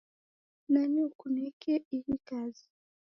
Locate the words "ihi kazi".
1.95-2.65